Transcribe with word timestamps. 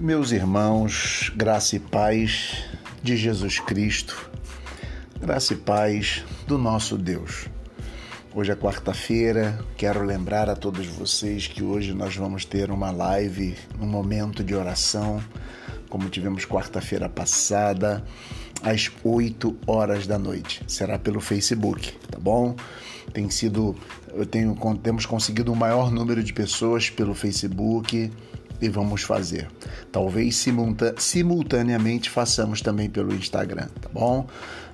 Meus 0.00 0.32
irmãos, 0.32 1.30
graça 1.36 1.76
e 1.76 1.78
paz 1.78 2.64
de 3.02 3.18
Jesus 3.18 3.60
Cristo, 3.60 4.30
graça 5.20 5.52
e 5.52 5.56
paz 5.58 6.24
do 6.46 6.56
nosso 6.56 6.96
Deus. 6.96 7.48
Hoje 8.34 8.50
é 8.50 8.56
quarta-feira, 8.56 9.62
quero 9.76 10.02
lembrar 10.02 10.48
a 10.48 10.56
todos 10.56 10.86
vocês 10.86 11.46
que 11.46 11.62
hoje 11.62 11.92
nós 11.92 12.16
vamos 12.16 12.46
ter 12.46 12.70
uma 12.70 12.90
live, 12.90 13.54
um 13.78 13.84
momento 13.84 14.42
de 14.42 14.54
oração, 14.54 15.22
como 15.90 16.08
tivemos 16.08 16.46
quarta-feira 16.46 17.06
passada, 17.06 18.02
às 18.62 18.90
8 19.04 19.54
horas 19.66 20.06
da 20.06 20.18
noite. 20.18 20.62
Será 20.66 20.98
pelo 20.98 21.20
Facebook, 21.20 21.92
tá 22.10 22.18
bom? 22.18 22.56
Tem 23.12 23.28
sido, 23.28 23.76
eu 24.14 24.24
tenho, 24.24 24.56
temos 24.82 25.04
conseguido 25.04 25.52
um 25.52 25.56
maior 25.56 25.90
número 25.90 26.22
de 26.22 26.32
pessoas 26.32 26.88
pelo 26.88 27.14
Facebook 27.14 28.10
e 28.60 28.68
vamos 28.68 29.02
fazer. 29.02 29.48
Talvez 29.90 30.44
simultaneamente 30.98 32.10
façamos 32.10 32.60
também 32.60 32.88
pelo 32.88 33.14
Instagram, 33.14 33.68
tá 33.80 33.88
bom? 33.92 34.26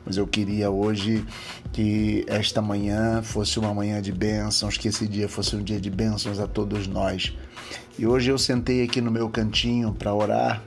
Mas 0.04 0.16
eu 0.16 0.26
queria 0.26 0.70
hoje 0.70 1.24
que 1.72 2.24
esta 2.28 2.62
manhã 2.62 3.22
fosse 3.22 3.58
uma 3.58 3.74
manhã 3.74 4.00
de 4.00 4.12
bênçãos, 4.12 4.76
que 4.78 4.88
esse 4.88 5.06
dia 5.06 5.28
fosse 5.28 5.56
um 5.56 5.62
dia 5.62 5.80
de 5.80 5.90
bênçãos 5.90 6.38
a 6.38 6.46
todos 6.46 6.86
nós. 6.86 7.34
E 7.98 8.06
hoje 8.06 8.30
eu 8.30 8.38
sentei 8.38 8.84
aqui 8.84 9.00
no 9.00 9.10
meu 9.10 9.28
cantinho 9.28 9.92
para 9.92 10.14
orar 10.14 10.62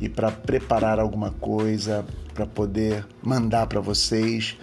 e 0.00 0.08
para 0.08 0.32
preparar 0.32 0.98
alguma 0.98 1.30
coisa 1.30 2.04
para 2.34 2.46
poder 2.46 3.06
mandar 3.22 3.66
para 3.66 3.80
vocês 3.80 4.56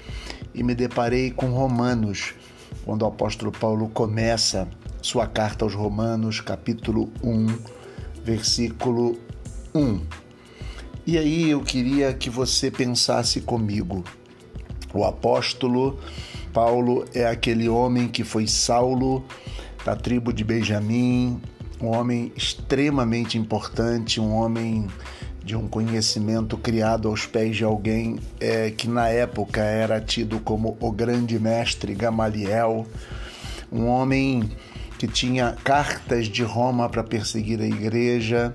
e 0.53 0.63
me 0.63 0.73
deparei 0.73 1.31
com 1.31 1.47
Romanos, 1.51 2.33
quando 2.83 3.03
o 3.03 3.05
apóstolo 3.05 3.51
Paulo 3.51 3.87
começa 3.89 4.67
sua 5.01 5.27
carta 5.27 5.63
aos 5.63 5.73
Romanos, 5.73 6.41
capítulo 6.41 7.09
1 7.23 7.79
versículo 8.23 9.17
1. 9.73 10.01
E 11.05 11.17
aí 11.17 11.49
eu 11.49 11.61
queria 11.61 12.13
que 12.13 12.29
você 12.29 12.69
pensasse 12.69 13.41
comigo. 13.41 14.03
O 14.93 15.03
apóstolo 15.03 15.99
Paulo 16.53 17.05
é 17.13 17.25
aquele 17.25 17.69
homem 17.69 18.07
que 18.07 18.23
foi 18.23 18.47
Saulo 18.47 19.23
da 19.85 19.95
tribo 19.95 20.33
de 20.33 20.43
Benjamim, 20.43 21.39
um 21.81 21.87
homem 21.87 22.31
extremamente 22.35 23.37
importante, 23.37 24.19
um 24.19 24.33
homem 24.33 24.87
de 25.43 25.55
um 25.55 25.67
conhecimento 25.67 26.57
criado 26.57 27.07
aos 27.07 27.25
pés 27.25 27.55
de 27.55 27.63
alguém 27.63 28.19
é, 28.39 28.69
que 28.69 28.87
na 28.87 29.07
época 29.07 29.61
era 29.61 29.99
tido 30.01 30.39
como 30.39 30.77
o 30.79 30.91
grande 30.91 31.39
mestre 31.39 31.95
Gamaliel, 31.95 32.85
um 33.71 33.87
homem 33.87 34.51
que 34.99 35.07
tinha 35.07 35.55
cartas 35.63 36.27
de 36.27 36.43
Roma 36.43 36.89
para 36.89 37.01
perseguir 37.01 37.61
a 37.61 37.65
igreja, 37.65 38.53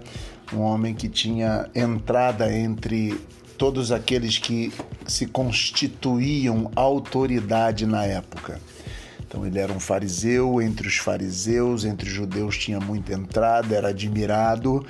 um 0.52 0.60
homem 0.60 0.94
que 0.94 1.08
tinha 1.08 1.70
entrada 1.74 2.54
entre 2.54 3.18
todos 3.56 3.90
aqueles 3.90 4.36
que 4.36 4.70
se 5.06 5.24
constituíam 5.24 6.70
autoridade 6.76 7.86
na 7.86 8.04
época. 8.04 8.60
Então 9.26 9.46
ele 9.46 9.58
era 9.58 9.72
um 9.72 9.80
fariseu, 9.80 10.60
entre 10.60 10.86
os 10.86 10.98
fariseus, 10.98 11.82
entre 11.86 12.06
os 12.10 12.14
judeus 12.14 12.58
tinha 12.58 12.78
muita 12.78 13.14
entrada, 13.14 13.74
era 13.74 13.88
admirado, 13.88 14.84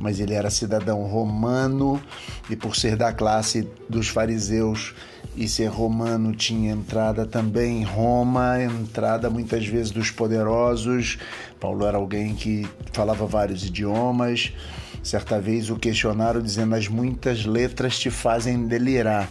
mas 0.00 0.20
ele 0.20 0.34
era 0.34 0.50
cidadão 0.50 1.02
romano 1.02 2.00
e 2.48 2.56
por 2.56 2.76
ser 2.76 2.96
da 2.96 3.12
classe 3.12 3.68
dos 3.88 4.08
fariseus 4.08 4.94
e 5.36 5.48
ser 5.48 5.66
romano 5.66 6.34
tinha 6.34 6.72
entrada 6.72 7.24
também 7.24 7.82
em 7.82 7.84
Roma, 7.84 8.60
entrada 8.62 9.30
muitas 9.30 9.66
vezes 9.66 9.92
dos 9.92 10.10
poderosos. 10.10 11.18
Paulo 11.60 11.86
era 11.86 11.96
alguém 11.96 12.34
que 12.34 12.66
falava 12.92 13.26
vários 13.26 13.64
idiomas. 13.64 14.52
Certa 15.00 15.40
vez 15.40 15.70
o 15.70 15.76
questionaram 15.76 16.42
dizendo: 16.42 16.74
As 16.74 16.88
muitas 16.88 17.46
letras 17.46 17.98
te 17.98 18.10
fazem 18.10 18.66
delirar. 18.66 19.30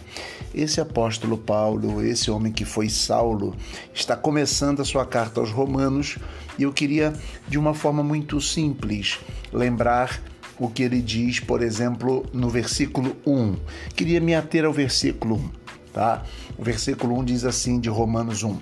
Esse 0.54 0.80
apóstolo 0.80 1.36
Paulo, 1.36 2.02
esse 2.02 2.30
homem 2.30 2.50
que 2.50 2.64
foi 2.64 2.88
Saulo, 2.88 3.54
está 3.92 4.16
começando 4.16 4.80
a 4.80 4.84
sua 4.84 5.04
carta 5.04 5.40
aos 5.40 5.50
Romanos 5.50 6.16
e 6.58 6.62
eu 6.62 6.72
queria, 6.72 7.12
de 7.46 7.58
uma 7.58 7.74
forma 7.74 8.02
muito 8.02 8.40
simples, 8.40 9.18
lembrar 9.52 10.20
o 10.58 10.68
que 10.68 10.82
ele 10.82 11.00
diz, 11.00 11.40
por 11.40 11.62
exemplo, 11.62 12.26
no 12.32 12.48
versículo 12.48 13.16
1. 13.26 13.56
Queria 13.94 14.20
me 14.20 14.34
ater 14.34 14.64
ao 14.64 14.72
versículo 14.72 15.36
1, 15.36 15.50
tá? 15.92 16.24
O 16.56 16.64
versículo 16.64 17.18
1 17.18 17.24
diz 17.24 17.44
assim 17.44 17.78
de 17.80 17.88
Romanos 17.88 18.42
1. 18.42 18.58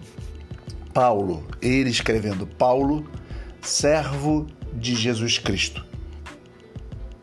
Paulo, 0.92 1.46
ele 1.60 1.90
escrevendo 1.90 2.46
Paulo, 2.46 3.06
servo 3.60 4.46
de 4.72 4.94
Jesus 4.94 5.38
Cristo, 5.38 5.84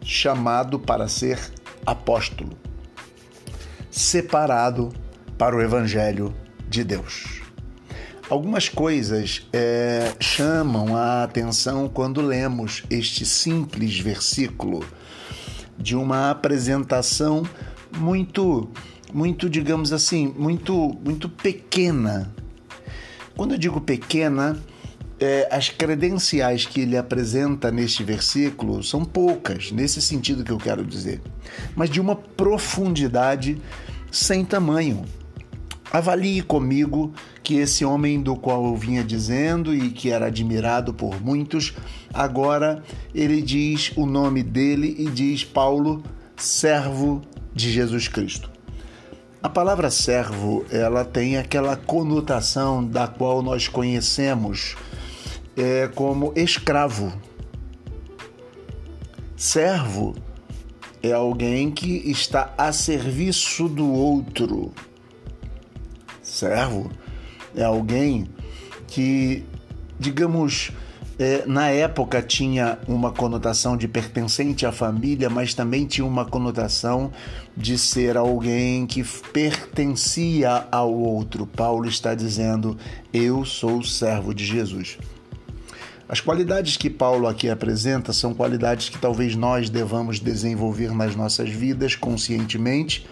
chamado 0.01 0.79
para 0.79 1.07
ser 1.07 1.39
apóstolo, 1.85 2.51
separado 3.89 4.89
para 5.37 5.55
o 5.55 5.61
evangelho 5.61 6.33
de 6.69 6.83
Deus. 6.83 7.32
Algumas 8.29 8.69
coisas 8.69 9.45
é, 9.51 10.13
chamam 10.19 10.95
a 10.95 11.23
atenção 11.23 11.89
quando 11.89 12.21
lemos 12.21 12.83
este 12.89 13.25
simples 13.25 13.99
versículo 13.99 14.85
de 15.77 15.95
uma 15.95 16.31
apresentação 16.31 17.43
muito, 17.97 18.69
muito, 19.13 19.49
digamos 19.49 19.91
assim, 19.91 20.33
muito, 20.37 20.97
muito 21.03 21.27
pequena. 21.27 22.33
Quando 23.35 23.55
eu 23.55 23.57
digo 23.57 23.81
pequena, 23.81 24.57
é, 25.19 25.47
as 25.51 25.69
credenciais 25.69 26.65
que 26.65 26.81
ele 26.81 26.95
apresenta 26.95 27.71
neste 27.71 28.03
versículo 28.03 28.81
são 28.83 29.03
poucas, 29.03 29.71
nesse 29.71 30.01
sentido 30.01 30.43
que 30.43 30.51
eu 30.51 30.57
quero 30.57 30.85
dizer, 30.85 31.21
mas 31.75 31.89
de 31.89 31.99
uma 31.99 32.15
profundidade 32.15 33.61
sem 34.11 34.45
tamanho. 34.45 35.03
Avalie 35.93 36.41
comigo 36.41 37.13
que 37.43 37.57
esse 37.57 37.85
homem 37.85 38.19
do 38.19 38.35
qual 38.35 38.65
eu 38.65 38.75
vinha 38.75 39.03
dizendo 39.03 39.75
e 39.75 39.91
que 39.91 40.09
era 40.09 40.25
admirado 40.25 40.91
por 40.91 41.21
muitos, 41.21 41.75
agora 42.11 42.81
ele 43.13 43.43
diz 43.43 43.91
o 43.95 44.07
nome 44.07 44.41
dele 44.41 44.95
e 44.97 45.05
diz 45.05 45.43
Paulo, 45.43 46.01
servo 46.35 47.21
de 47.53 47.71
Jesus 47.71 48.07
Cristo. 48.07 48.49
A 49.43 49.47
palavra 49.47 49.91
servo, 49.91 50.65
ela 50.71 51.05
tem 51.05 51.37
aquela 51.37 51.75
conotação 51.75 52.83
da 52.83 53.07
qual 53.07 53.43
nós 53.43 53.67
conhecemos 53.67 54.75
é, 55.55 55.87
como 55.93 56.33
escravo. 56.35 57.13
Servo 59.37 60.15
é 61.03 61.11
alguém 61.11 61.69
que 61.69 62.09
está 62.09 62.51
a 62.57 62.71
serviço 62.71 63.67
do 63.69 63.87
outro 63.93 64.73
Servo 66.33 66.89
é 67.55 67.63
alguém 67.63 68.27
que, 68.87 69.45
digamos, 69.99 70.71
é, 71.19 71.45
na 71.45 71.69
época 71.69 72.23
tinha 72.23 72.79
uma 72.87 73.11
conotação 73.11 73.77
de 73.77 73.87
pertencente 73.87 74.65
à 74.65 74.71
família, 74.71 75.29
mas 75.29 75.53
também 75.53 75.85
tinha 75.85 76.03
uma 76.03 76.25
conotação 76.25 77.11
de 77.55 77.77
ser 77.77 78.17
alguém 78.17 78.87
que 78.87 79.03
pertencia 79.31 80.67
ao 80.71 80.91
outro. 80.91 81.45
Paulo 81.45 81.87
está 81.87 82.15
dizendo: 82.15 82.75
Eu 83.13 83.45
sou 83.45 83.83
servo 83.83 84.33
de 84.33 84.43
Jesus. 84.43 84.97
As 86.09 86.19
qualidades 86.19 86.77
que 86.77 86.89
Paulo 86.89 87.27
aqui 87.27 87.47
apresenta 87.47 88.11
são 88.11 88.33
qualidades 88.33 88.89
que 88.89 88.97
talvez 88.97 89.35
nós 89.35 89.69
devamos 89.69 90.19
desenvolver 90.19 90.91
nas 90.95 91.15
nossas 91.15 91.49
vidas 91.49 91.95
conscientemente 91.95 93.05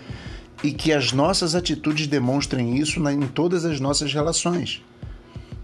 e 0.63 0.71
que 0.71 0.93
as 0.93 1.11
nossas 1.11 1.55
atitudes 1.55 2.07
demonstrem 2.07 2.77
isso 2.77 3.07
em 3.09 3.21
todas 3.21 3.65
as 3.65 3.79
nossas 3.79 4.13
relações. 4.13 4.81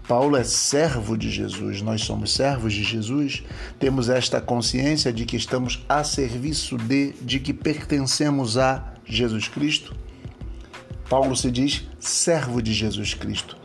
Paulo 0.08 0.36
é 0.36 0.42
servo 0.42 1.18
de 1.18 1.30
Jesus, 1.30 1.82
nós 1.82 2.02
somos 2.02 2.32
servos 2.32 2.72
de 2.72 2.82
Jesus, 2.82 3.42
temos 3.78 4.08
esta 4.08 4.40
consciência 4.40 5.12
de 5.12 5.26
que 5.26 5.36
estamos 5.36 5.84
a 5.86 6.02
serviço 6.02 6.78
de, 6.78 7.12
de 7.20 7.38
que 7.38 7.52
pertencemos 7.52 8.56
a 8.56 8.94
Jesus 9.04 9.48
Cristo. 9.48 9.94
Paulo 11.10 11.36
se 11.36 11.50
diz 11.50 11.84
servo 12.00 12.62
de 12.62 12.72
Jesus 12.72 13.12
Cristo. 13.12 13.58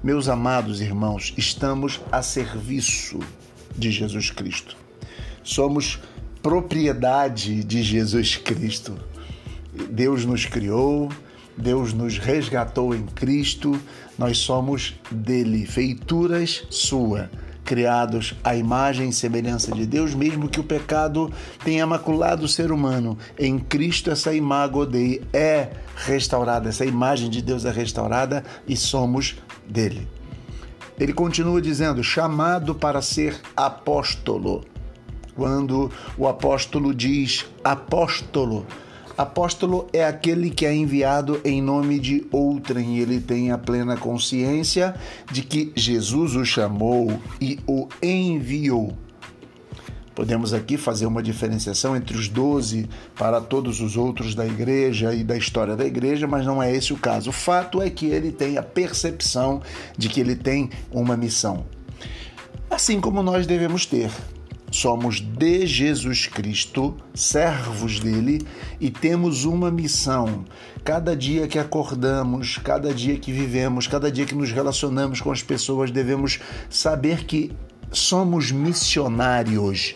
Meus 0.00 0.28
amados 0.28 0.80
irmãos, 0.80 1.34
estamos 1.36 2.00
a 2.12 2.22
serviço 2.22 3.18
de 3.76 3.90
Jesus 3.90 4.30
Cristo. 4.30 4.76
Somos 5.42 5.98
propriedade 6.40 7.64
de 7.64 7.82
Jesus 7.82 8.36
Cristo. 8.36 8.96
Deus 9.90 10.24
nos 10.24 10.44
criou, 10.46 11.10
Deus 11.56 11.92
nos 11.92 12.18
resgatou 12.18 12.94
em 12.94 13.04
Cristo, 13.04 13.78
nós 14.16 14.38
somos 14.38 14.94
dele, 15.10 15.66
feituras 15.66 16.64
sua, 16.70 17.30
criados 17.64 18.34
à 18.44 18.54
imagem 18.54 19.08
e 19.08 19.12
semelhança 19.12 19.72
de 19.72 19.84
Deus, 19.84 20.14
mesmo 20.14 20.48
que 20.48 20.60
o 20.60 20.64
pecado 20.64 21.30
tenha 21.64 21.86
maculado 21.86 22.44
o 22.44 22.48
ser 22.48 22.70
humano. 22.70 23.18
Em 23.38 23.58
Cristo 23.58 24.10
essa 24.10 24.32
imagem 24.32 24.86
Dei 24.90 25.22
é 25.32 25.70
restaurada, 25.96 26.68
essa 26.68 26.84
imagem 26.84 27.28
de 27.28 27.42
Deus 27.42 27.64
é 27.64 27.70
restaurada 27.70 28.44
e 28.66 28.76
somos 28.76 29.36
dele. 29.68 30.08
Ele 30.98 31.12
continua 31.12 31.60
dizendo: 31.60 32.02
chamado 32.02 32.74
para 32.74 33.02
ser 33.02 33.36
apóstolo. 33.56 34.64
quando 35.34 35.90
o 36.16 36.26
apóstolo 36.26 36.92
diz 36.92 37.46
apóstolo. 37.62 38.66
Apóstolo 39.18 39.88
é 39.92 40.04
aquele 40.04 40.48
que 40.48 40.64
é 40.64 40.72
enviado 40.72 41.40
em 41.44 41.60
nome 41.60 41.98
de 41.98 42.24
outrem. 42.30 42.98
Ele 42.98 43.20
tem 43.20 43.50
a 43.50 43.58
plena 43.58 43.96
consciência 43.96 44.94
de 45.32 45.42
que 45.42 45.72
Jesus 45.74 46.36
o 46.36 46.44
chamou 46.44 47.20
e 47.40 47.58
o 47.66 47.88
enviou. 48.00 48.96
Podemos 50.14 50.54
aqui 50.54 50.76
fazer 50.76 51.06
uma 51.06 51.20
diferenciação 51.20 51.96
entre 51.96 52.16
os 52.16 52.28
doze 52.28 52.88
para 53.16 53.40
todos 53.40 53.80
os 53.80 53.96
outros 53.96 54.36
da 54.36 54.46
igreja 54.46 55.12
e 55.12 55.24
da 55.24 55.36
história 55.36 55.74
da 55.74 55.84
igreja, 55.84 56.28
mas 56.28 56.46
não 56.46 56.62
é 56.62 56.72
esse 56.72 56.92
o 56.92 56.96
caso. 56.96 57.30
O 57.30 57.32
fato 57.32 57.82
é 57.82 57.90
que 57.90 58.06
ele 58.06 58.30
tem 58.30 58.56
a 58.56 58.62
percepção 58.62 59.60
de 59.96 60.08
que 60.08 60.20
ele 60.20 60.36
tem 60.36 60.70
uma 60.92 61.16
missão. 61.16 61.66
Assim 62.70 63.00
como 63.00 63.20
nós 63.20 63.48
devemos 63.48 63.84
ter. 63.84 64.12
Somos 64.70 65.20
de 65.20 65.66
Jesus 65.66 66.26
Cristo, 66.26 66.94
servos 67.14 68.00
dele, 68.00 68.46
e 68.78 68.90
temos 68.90 69.44
uma 69.44 69.70
missão. 69.70 70.44
Cada 70.84 71.16
dia 71.16 71.48
que 71.48 71.58
acordamos, 71.58 72.58
cada 72.58 72.92
dia 72.92 73.18
que 73.18 73.32
vivemos, 73.32 73.86
cada 73.86 74.12
dia 74.12 74.26
que 74.26 74.34
nos 74.34 74.52
relacionamos 74.52 75.20
com 75.20 75.32
as 75.32 75.42
pessoas, 75.42 75.90
devemos 75.90 76.38
saber 76.68 77.24
que 77.24 77.50
somos 77.90 78.52
missionários. 78.52 79.94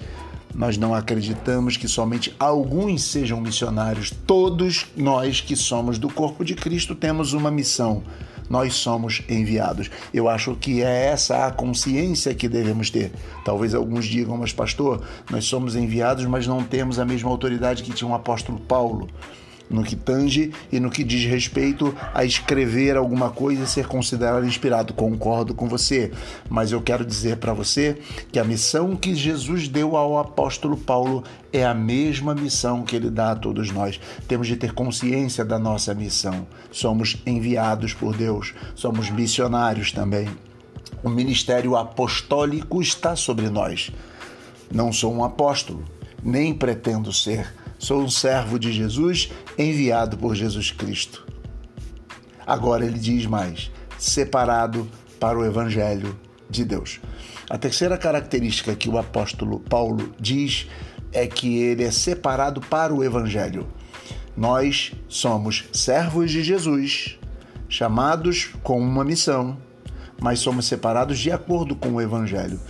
Nós 0.54 0.76
não 0.76 0.94
acreditamos 0.94 1.76
que 1.76 1.88
somente 1.88 2.34
alguns 2.38 3.04
sejam 3.04 3.40
missionários. 3.40 4.10
Todos 4.26 4.86
nós 4.96 5.40
que 5.40 5.56
somos 5.56 5.98
do 5.98 6.10
corpo 6.10 6.44
de 6.44 6.54
Cristo 6.54 6.94
temos 6.94 7.32
uma 7.32 7.50
missão. 7.50 8.02
Nós 8.52 8.74
somos 8.74 9.22
enviados. 9.30 9.90
Eu 10.12 10.28
acho 10.28 10.54
que 10.56 10.82
é 10.82 11.06
essa 11.06 11.46
a 11.46 11.50
consciência 11.50 12.34
que 12.34 12.50
devemos 12.50 12.90
ter. 12.90 13.10
Talvez 13.46 13.74
alguns 13.74 14.04
digam, 14.04 14.36
mas 14.36 14.52
pastor, 14.52 15.00
nós 15.30 15.46
somos 15.46 15.74
enviados, 15.74 16.26
mas 16.26 16.46
não 16.46 16.62
temos 16.62 16.98
a 16.98 17.04
mesma 17.06 17.30
autoridade 17.30 17.82
que 17.82 17.94
tinha 17.94 18.10
o 18.10 18.14
apóstolo 18.14 18.60
Paulo 18.60 19.08
no 19.72 19.82
que 19.82 19.96
tange 19.96 20.52
e 20.70 20.78
no 20.78 20.90
que 20.90 21.02
diz 21.02 21.24
respeito 21.24 21.94
a 22.14 22.24
escrever 22.24 22.96
alguma 22.96 23.30
coisa 23.30 23.64
e 23.64 23.66
ser 23.66 23.86
considerado 23.86 24.46
inspirado. 24.46 24.92
Concordo 24.92 25.54
com 25.54 25.68
você, 25.68 26.12
mas 26.48 26.70
eu 26.70 26.80
quero 26.80 27.04
dizer 27.04 27.38
para 27.38 27.52
você 27.52 27.98
que 28.30 28.38
a 28.38 28.44
missão 28.44 28.94
que 28.94 29.14
Jesus 29.14 29.68
deu 29.68 29.96
ao 29.96 30.18
apóstolo 30.18 30.76
Paulo 30.76 31.24
é 31.52 31.64
a 31.64 31.74
mesma 31.74 32.34
missão 32.34 32.82
que 32.82 32.94
ele 32.94 33.10
dá 33.10 33.32
a 33.32 33.36
todos 33.36 33.70
nós. 33.70 33.98
Temos 34.28 34.46
de 34.46 34.56
ter 34.56 34.72
consciência 34.72 35.44
da 35.44 35.58
nossa 35.58 35.94
missão. 35.94 36.46
Somos 36.70 37.16
enviados 37.26 37.94
por 37.94 38.16
Deus, 38.16 38.54
somos 38.74 39.10
missionários 39.10 39.92
também. 39.92 40.28
O 41.02 41.08
ministério 41.08 41.76
apostólico 41.76 42.80
está 42.80 43.16
sobre 43.16 43.50
nós. 43.50 43.90
Não 44.72 44.92
sou 44.92 45.12
um 45.12 45.24
apóstolo, 45.24 45.84
nem 46.22 46.54
pretendo 46.54 47.12
ser 47.12 47.52
Sou 47.82 48.00
um 48.00 48.08
servo 48.08 48.60
de 48.60 48.72
Jesus 48.72 49.32
enviado 49.58 50.16
por 50.16 50.36
Jesus 50.36 50.70
Cristo. 50.70 51.26
Agora 52.46 52.86
ele 52.86 52.96
diz 52.96 53.26
mais: 53.26 53.72
separado 53.98 54.88
para 55.18 55.36
o 55.36 55.44
Evangelho 55.44 56.16
de 56.48 56.64
Deus. 56.64 57.00
A 57.50 57.58
terceira 57.58 57.98
característica 57.98 58.76
que 58.76 58.88
o 58.88 58.98
apóstolo 58.98 59.58
Paulo 59.58 60.14
diz 60.20 60.68
é 61.12 61.26
que 61.26 61.58
ele 61.58 61.82
é 61.82 61.90
separado 61.90 62.60
para 62.60 62.94
o 62.94 63.02
Evangelho. 63.02 63.66
Nós 64.36 64.92
somos 65.08 65.64
servos 65.72 66.30
de 66.30 66.44
Jesus, 66.44 67.18
chamados 67.68 68.50
com 68.62 68.80
uma 68.80 69.04
missão, 69.04 69.58
mas 70.20 70.38
somos 70.38 70.66
separados 70.66 71.18
de 71.18 71.32
acordo 71.32 71.74
com 71.74 71.94
o 71.94 72.00
Evangelho 72.00 72.60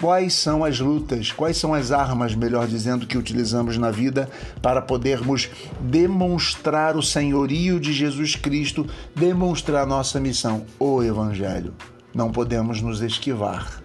quais 0.00 0.34
são 0.34 0.64
as 0.64 0.78
lutas, 0.78 1.32
quais 1.32 1.56
são 1.56 1.72
as 1.72 1.90
armas, 1.90 2.34
melhor 2.34 2.66
dizendo, 2.66 3.06
que 3.06 3.16
utilizamos 3.16 3.78
na 3.78 3.90
vida 3.90 4.28
para 4.60 4.82
podermos 4.82 5.48
demonstrar 5.80 6.96
o 6.96 7.02
senhorio 7.02 7.80
de 7.80 7.92
Jesus 7.92 8.36
Cristo, 8.36 8.86
demonstrar 9.14 9.86
nossa 9.86 10.20
missão, 10.20 10.64
o 10.78 11.02
Evangelho. 11.02 11.74
Não 12.14 12.30
podemos 12.30 12.80
nos 12.80 13.00
esquivar. 13.00 13.82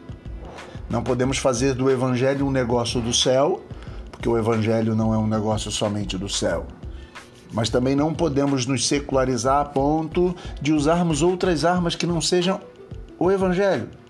Não 0.90 1.02
podemos 1.02 1.38
fazer 1.38 1.74
do 1.74 1.90
Evangelho 1.90 2.46
um 2.46 2.52
negócio 2.52 3.00
do 3.02 3.14
céu, 3.14 3.64
porque 4.12 4.28
o 4.28 4.38
Evangelho 4.38 4.94
não 4.94 5.14
é 5.14 5.18
um 5.18 5.28
negócio 5.28 5.72
somente 5.72 6.18
do 6.18 6.28
céu. 6.28 6.68
Mas 7.54 7.70
também 7.70 7.96
não 7.96 8.14
podemos 8.14 8.66
nos 8.66 8.88
secularizar 8.88 9.60
a 9.60 9.66
ponto 9.66 10.36
de 10.62 10.72
usarmos 10.72 11.22
outras 11.22 11.66
armas 11.66 11.96
que 11.96 12.06
não 12.06 12.22
sejam 12.22 12.60
o 13.20 13.30
Evangelho 13.30 14.01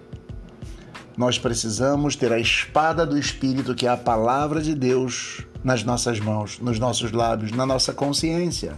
nós 1.22 1.38
precisamos 1.38 2.16
ter 2.16 2.34
a 2.34 2.40
espada 2.40 3.06
do 3.06 3.16
Espírito, 3.16 3.76
que 3.76 3.86
é 3.86 3.90
a 3.92 3.96
palavra 3.96 4.60
de 4.60 4.74
Deus, 4.74 5.46
nas 5.64 5.84
nossas 5.84 6.20
mãos, 6.20 6.58
nos 6.60 6.80
nossos 6.80 7.12
lábios, 7.12 7.52
na 7.52 7.64
nossa 7.64 7.94
consciência. 7.94 8.74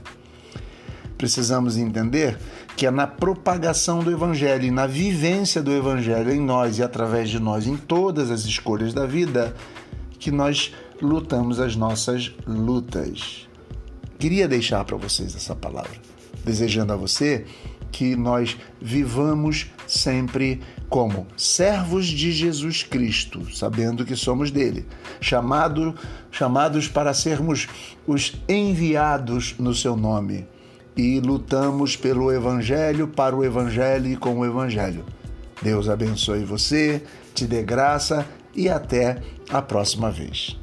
Precisamos 1.18 1.78
entender 1.78 2.38
que 2.76 2.86
é 2.86 2.92
na 2.92 3.08
propagação 3.08 4.04
do 4.04 4.12
Evangelho 4.12 4.66
e 4.66 4.72
na 4.72 4.86
vivência 4.86 5.64
do 5.64 5.72
Evangelho 5.72 6.34
em 6.34 6.42
nós 6.42 6.80
e 6.80 6.84
através 6.84 7.30
de 7.30 7.40
nós, 7.40 7.66
em 7.66 7.78
todas 7.78 8.30
as 8.30 8.42
escolhas 8.42 8.94
da 8.94 9.06
vida, 9.06 9.56
que 10.20 10.30
nós 10.30 10.74
lutamos 11.02 11.62
as 11.62 11.78
nossas 11.78 12.30
lutas. 12.46 13.48
Queria 14.20 14.50
deixar 14.50 14.84
para 14.84 14.98
vocês 14.98 15.34
essa 15.34 15.56
palavra, 15.56 15.96
desejando 16.44 16.92
a 16.92 16.98
você 16.98 17.46
que 17.94 18.16
nós 18.16 18.58
vivamos 18.82 19.68
sempre 19.88 20.60
como 20.90 21.28
servos 21.38 22.08
de 22.08 22.32
Jesus 22.32 22.84
Cristo, 22.84 23.56
sabendo 23.56 24.04
que 24.04 24.16
somos 24.16 24.52
dele, 24.52 24.86
chamado, 25.22 25.96
chamados 26.32 26.88
para 26.88 27.14
sermos 27.14 27.68
os 28.06 28.34
enviados 28.50 29.56
no 29.60 29.74
seu 29.74 29.96
nome 29.96 30.46
e 30.98 31.20
lutamos 31.20 31.96
pelo 31.96 32.32
evangelho, 32.32 33.08
para 33.08 33.36
o 33.36 33.44
evangelho 33.44 34.12
e 34.12 34.18
com 34.18 34.40
o 34.40 34.46
evangelho. 34.46 35.06
Deus 35.62 35.88
abençoe 35.88 36.44
você, 36.44 37.04
te 37.34 37.46
dê 37.46 37.64
graça 37.64 38.26
e 38.56 38.70
até 38.70 39.22
a 39.50 39.62
próxima 39.62 40.12
vez. 40.12 40.63